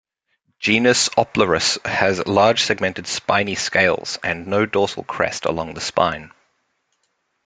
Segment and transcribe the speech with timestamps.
[0.57, 6.31] Genus "Oplurus" has large segmented spiny scales, and no dorsal crest along the spine.